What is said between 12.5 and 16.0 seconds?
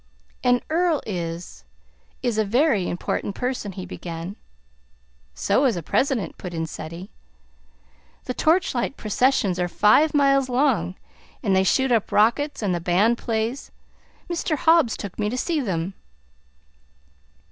and the band plays! Mr. Hobbs took me to see them."